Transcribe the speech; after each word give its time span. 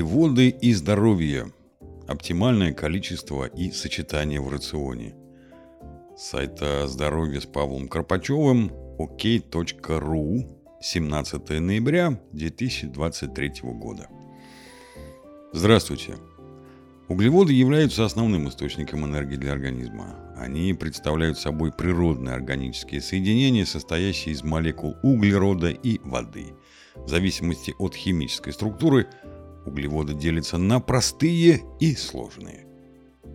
Углеводы 0.00 0.48
и 0.48 0.72
здоровье. 0.72 1.52
Оптимальное 2.08 2.72
количество 2.72 3.44
и 3.44 3.70
сочетание 3.70 4.40
в 4.40 4.48
рационе. 4.48 5.14
С 6.16 6.30
сайта 6.30 6.88
здоровья 6.88 7.38
с 7.38 7.44
Павлом 7.44 7.86
Карпачевым 7.86 8.72
ok.ru 8.98 10.48
17 10.80 11.50
ноября 11.60 12.18
2023 12.32 13.52
года. 13.62 14.08
Здравствуйте. 15.52 16.16
Углеводы 17.08 17.52
являются 17.52 18.06
основным 18.06 18.48
источником 18.48 19.04
энергии 19.04 19.36
для 19.36 19.52
организма. 19.52 20.16
Они 20.34 20.72
представляют 20.72 21.38
собой 21.38 21.72
природные 21.72 22.36
органические 22.36 23.02
соединения, 23.02 23.66
состоящие 23.66 24.32
из 24.32 24.42
молекул 24.42 24.96
углерода 25.02 25.68
и 25.68 26.00
воды. 26.04 26.54
В 26.94 27.08
зависимости 27.08 27.74
от 27.78 27.94
химической 27.94 28.54
структуры 28.54 29.06
углеводы 29.70 30.14
делятся 30.14 30.58
на 30.58 30.80
простые 30.80 31.62
и 31.80 31.94
сложные. 31.94 32.66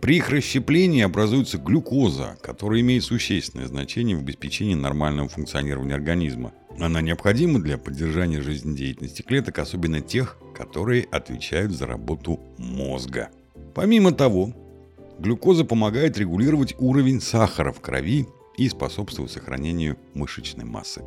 При 0.00 0.16
их 0.16 0.30
расщеплении 0.30 1.02
образуется 1.02 1.58
глюкоза, 1.58 2.38
которая 2.42 2.80
имеет 2.80 3.04
существенное 3.04 3.66
значение 3.66 4.16
в 4.16 4.20
обеспечении 4.20 4.74
нормального 4.74 5.28
функционирования 5.28 5.94
организма. 5.94 6.52
Она 6.78 7.02
необходима 7.02 7.60
для 7.60 7.76
поддержания 7.76 8.40
жизнедеятельности 8.40 9.20
клеток, 9.20 9.58
особенно 9.58 10.00
тех, 10.00 10.38
которые 10.56 11.04
отвечают 11.04 11.72
за 11.72 11.86
работу 11.86 12.40
мозга. 12.56 13.28
Помимо 13.74 14.12
того, 14.12 14.54
глюкоза 15.18 15.64
помогает 15.64 16.16
регулировать 16.16 16.74
уровень 16.78 17.20
сахара 17.20 17.72
в 17.72 17.80
крови 17.80 18.26
и 18.56 18.68
способствует 18.70 19.30
сохранению 19.30 19.98
мышечной 20.14 20.64
массы. 20.64 21.02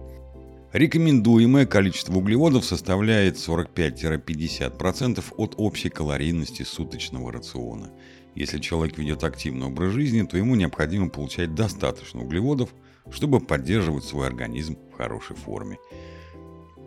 Рекомендуемое 0.74 1.68
количество 1.68 2.16
углеводов 2.16 2.66
составляет 2.66 3.36
45-50% 3.36 5.24
от 5.38 5.54
общей 5.58 5.90
калорийности 5.90 6.64
суточного 6.64 7.32
рациона. 7.32 7.92
Если 8.34 8.58
человек 8.58 8.98
ведет 8.98 9.24
активный 9.24 9.68
образ 9.68 9.92
жизни, 9.94 10.24
то 10.24 10.36
ему 10.36 10.56
необходимо 10.56 11.10
получать 11.10 11.54
достаточно 11.54 12.24
углеводов, 12.24 12.74
чтобы 13.12 13.40
поддерживать 13.40 14.04
свой 14.04 14.26
организм 14.26 14.80
в 14.92 14.98
хорошей 14.98 15.36
форме. 15.36 15.78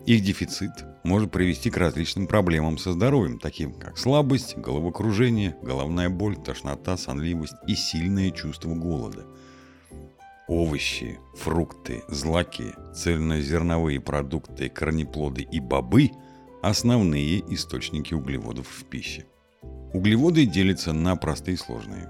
Их 0.05 0.21
дефицит 0.21 0.71
может 1.05 1.31
привести 1.31 1.69
к 1.69 1.77
различным 1.77 2.27
проблемам 2.27 2.77
со 2.77 2.91
здоровьем, 2.91 3.39
таким 3.39 3.71
как 3.71 3.97
слабость, 3.97 4.57
головокружение, 4.57 5.55
головная 5.63 6.09
боль, 6.09 6.35
тошнота, 6.35 6.97
сонливость 6.97 7.55
и 7.67 7.75
сильное 7.75 8.31
чувство 8.31 8.75
голода. 8.75 9.25
Овощи, 10.47 11.19
фрукты, 11.35 12.03
злаки, 12.07 12.73
цельнозерновые 12.95 13.99
продукты, 13.99 14.69
корнеплоды 14.69 15.41
и 15.41 15.59
бобы– 15.59 16.11
основные 16.61 17.39
источники 17.53 18.13
углеводов 18.13 18.67
в 18.67 18.85
пище. 18.85 19.25
Углеводы 19.93 20.45
делятся 20.45 20.93
на 20.93 21.15
простые 21.15 21.55
и 21.55 21.57
сложные. 21.57 22.09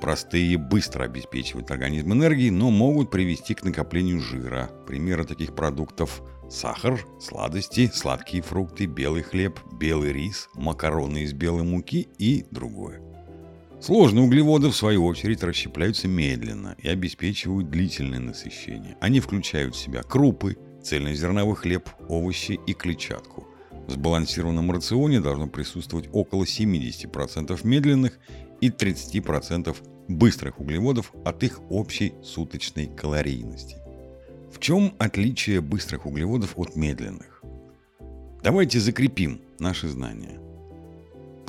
Простые 0.00 0.56
быстро 0.56 1.04
обеспечивают 1.04 1.70
организм 1.70 2.12
энергией, 2.12 2.50
но 2.50 2.70
могут 2.70 3.10
привести 3.10 3.54
к 3.54 3.64
накоплению 3.64 4.20
жира. 4.20 4.70
Примеры 4.86 5.24
таких 5.24 5.54
продуктов 5.54 6.22
Сахар, 6.48 6.98
сладости, 7.20 7.90
сладкие 7.92 8.42
фрукты, 8.42 8.86
белый 8.86 9.22
хлеб, 9.22 9.60
белый 9.78 10.12
рис, 10.12 10.48
макароны 10.54 11.22
из 11.22 11.32
белой 11.32 11.62
муки 11.62 12.08
и 12.18 12.46
другое. 12.50 13.09
Сложные 13.80 14.26
углеводы, 14.26 14.68
в 14.68 14.76
свою 14.76 15.06
очередь, 15.06 15.42
расщепляются 15.42 16.06
медленно 16.06 16.76
и 16.82 16.88
обеспечивают 16.88 17.70
длительное 17.70 18.18
насыщение. 18.18 18.98
Они 19.00 19.20
включают 19.20 19.74
в 19.74 19.78
себя 19.78 20.02
крупы, 20.02 20.58
цельнозерновой 20.82 21.56
хлеб, 21.56 21.88
овощи 22.08 22.60
и 22.66 22.74
клетчатку. 22.74 23.46
В 23.86 23.92
сбалансированном 23.92 24.70
рационе 24.70 25.20
должно 25.20 25.46
присутствовать 25.46 26.10
около 26.12 26.44
70% 26.44 27.58
медленных 27.64 28.18
и 28.60 28.68
30% 28.68 29.74
быстрых 30.08 30.60
углеводов 30.60 31.12
от 31.24 31.42
их 31.42 31.60
общей 31.70 32.12
суточной 32.22 32.86
калорийности. 32.86 33.78
В 34.52 34.58
чем 34.60 34.94
отличие 34.98 35.62
быстрых 35.62 36.04
углеводов 36.04 36.58
от 36.58 36.76
медленных? 36.76 37.42
Давайте 38.42 38.78
закрепим 38.78 39.40
наши 39.58 39.88
знания. 39.88 40.38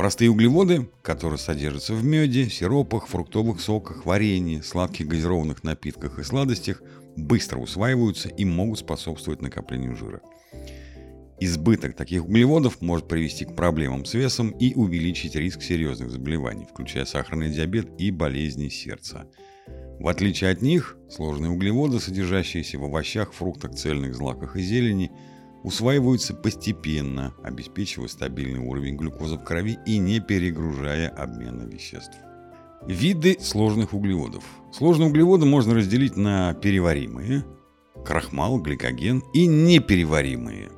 Простые 0.02 0.32
углеводы, 0.32 0.90
которые 1.04 1.38
содержатся 1.38 1.94
в 1.94 2.04
меде, 2.04 2.50
сиропах, 2.50 3.06
фруктовых 3.06 3.62
соках, 3.62 4.04
варенье, 4.04 4.64
сладких 4.64 5.06
газированных 5.06 5.64
напитках 5.64 6.18
и 6.18 6.24
сладостях, 6.24 6.82
быстро 7.16 7.60
усваиваются 7.60 8.28
и 8.28 8.44
могут 8.44 8.80
способствовать 8.80 9.44
накоплению 9.44 9.96
жира. 9.96 10.22
Избыток 11.40 11.96
таких 11.96 12.26
углеводов 12.26 12.82
может 12.82 13.08
привести 13.08 13.46
к 13.46 13.56
проблемам 13.56 14.04
с 14.06 14.16
весом 14.16 14.50
и 14.50 14.74
увеличить 14.74 15.36
риск 15.36 15.62
серьезных 15.62 16.10
заболеваний, 16.10 16.66
включая 16.68 17.06
сахарный 17.06 17.52
диабет 17.52 17.88
и 18.00 18.10
болезни 18.10 18.70
сердца– 18.70 19.28
в 20.02 20.08
отличие 20.08 20.50
от 20.50 20.64
них, 20.64 20.98
сложные 21.12 21.52
углеводы, 21.52 22.00
содержащиеся 22.00 22.80
в 22.80 22.86
овощах, 22.86 23.34
фруктах, 23.34 23.76
цельных 23.76 24.16
злаках 24.16 24.56
и 24.56 24.62
зелени, 24.64 25.12
усваиваются 25.64 26.34
постепенно, 26.34 27.34
обеспечивая 27.44 28.08
стабильный 28.08 28.60
уровень 28.60 28.96
глюкозы 28.96 29.38
в 29.38 29.44
крови 29.44 29.78
и 29.86 29.98
не 29.98 30.20
перегружая 30.20 31.10
обмена 31.10 31.64
веществ. 31.64 32.18
Виды 32.88 33.38
сложных 33.40 33.94
углеводов. 33.94 34.44
Сложные 34.74 35.10
углеводы 35.10 35.46
можно 35.46 35.76
разделить 35.76 36.18
на 36.18 36.54
переваримые, 36.56 37.46
крахмал, 38.04 38.60
гликоген 38.60 39.24
и 39.34 39.46
непереваримые, 39.46 40.72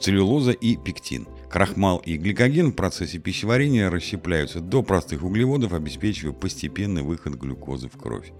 целлюлоза 0.00 0.50
и 0.50 0.76
пектин. 0.76 1.26
Крахмал 1.48 1.98
и 1.98 2.16
гликоген 2.16 2.72
в 2.72 2.74
процессе 2.74 3.18
пищеварения 3.18 3.88
расщепляются 3.88 4.60
до 4.60 4.82
простых 4.82 5.22
углеводов, 5.22 5.72
обеспечивая 5.72 6.32
постепенный 6.32 7.02
выход 7.02 7.34
глюкозы 7.34 7.88
в 7.88 7.96
кровь. 7.96 8.32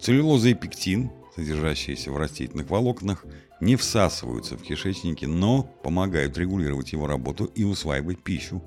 Целлюлоза 0.00 0.48
и 0.48 0.54
пектин, 0.54 1.12
содержащиеся 1.36 2.10
в 2.10 2.16
растительных 2.16 2.70
волокнах, 2.70 3.24
не 3.60 3.76
всасываются 3.76 4.56
в 4.56 4.62
кишечнике, 4.62 5.26
но 5.26 5.62
помогают 5.82 6.36
регулировать 6.38 6.92
его 6.92 7.06
работу 7.06 7.44
и 7.44 7.64
усваивать 7.64 8.22
пищу. 8.22 8.62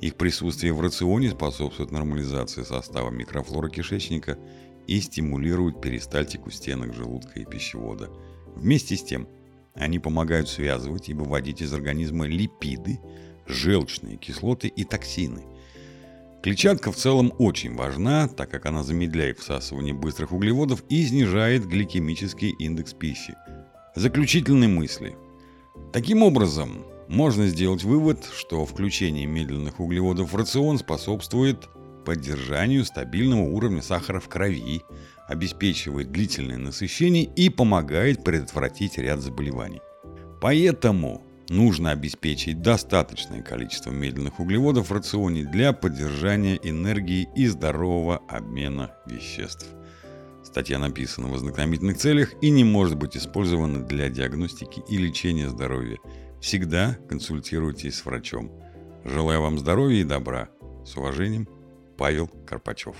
Их 0.00 0.14
присутствие 0.14 0.72
в 0.72 0.80
рационе 0.80 1.30
способствует 1.30 1.90
нормализации 1.90 2.62
состава 2.62 3.10
микрофлоры 3.10 3.70
кишечника 3.70 4.38
и 4.86 5.00
стимулирует 5.00 5.80
перистальтику 5.80 6.50
стенок 6.50 6.94
желудка 6.94 7.40
и 7.40 7.44
пищевода. 7.44 8.10
Вместе 8.54 8.96
с 8.96 9.02
тем, 9.02 9.26
они 9.74 9.98
помогают 9.98 10.48
связывать 10.48 11.08
и 11.08 11.14
выводить 11.14 11.62
из 11.62 11.72
организма 11.72 12.26
липиды, 12.26 13.00
желчные 13.46 14.16
кислоты 14.16 14.68
и 14.68 14.84
токсины– 14.84 15.42
Клетчатка 16.42 16.92
в 16.92 16.96
целом 16.96 17.32
очень 17.38 17.74
важна, 17.74 18.28
так 18.28 18.50
как 18.50 18.66
она 18.66 18.82
замедляет 18.84 19.40
всасывание 19.40 19.92
быстрых 19.92 20.32
углеводов 20.32 20.84
и 20.88 21.04
снижает 21.04 21.66
гликемический 21.66 22.50
индекс 22.50 22.94
пищи. 22.94 23.34
Заключительные 23.96 24.68
мысли. 24.68 25.16
Таким 25.92 26.22
образом, 26.22 26.84
можно 27.08 27.48
сделать 27.48 27.82
вывод, 27.82 28.24
что 28.36 28.64
включение 28.66 29.26
медленных 29.26 29.80
углеводов 29.80 30.32
в 30.32 30.36
рацион 30.36 30.78
способствует 30.78 31.68
поддержанию 32.04 32.84
стабильного 32.84 33.42
уровня 33.42 33.82
сахара 33.82 34.20
в 34.20 34.28
крови, 34.28 34.82
обеспечивает 35.26 36.12
длительное 36.12 36.56
насыщение 36.56 37.24
и 37.24 37.50
помогает 37.50 38.24
предотвратить 38.24 38.96
ряд 38.96 39.20
заболеваний. 39.20 39.80
Поэтому 40.40 41.22
нужно 41.48 41.90
обеспечить 41.90 42.62
достаточное 42.62 43.42
количество 43.42 43.90
медленных 43.90 44.40
углеводов 44.40 44.90
в 44.90 44.92
рационе 44.92 45.44
для 45.44 45.72
поддержания 45.72 46.58
энергии 46.62 47.28
и 47.34 47.46
здорового 47.46 48.18
обмена 48.28 48.92
веществ. 49.06 49.66
Статья 50.44 50.78
написана 50.78 51.28
в 51.28 51.34
ознакомительных 51.34 51.98
целях 51.98 52.32
и 52.42 52.50
не 52.50 52.64
может 52.64 52.96
быть 52.96 53.16
использована 53.16 53.84
для 53.84 54.08
диагностики 54.08 54.82
и 54.88 54.96
лечения 54.96 55.48
здоровья. 55.48 55.98
Всегда 56.40 56.96
консультируйтесь 57.08 57.96
с 57.96 58.04
врачом. 58.04 58.50
Желаю 59.04 59.42
вам 59.42 59.58
здоровья 59.58 60.00
и 60.00 60.04
добра. 60.04 60.48
С 60.86 60.96
уважением, 60.96 61.48
Павел 61.98 62.28
Карпачев. 62.46 62.96